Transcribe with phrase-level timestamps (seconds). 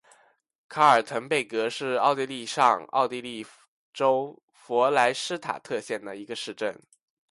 [0.67, 3.45] 卡尔滕贝格是奥地利上奥地利
[3.93, 6.75] 州弗赖施塔特县的一个市镇。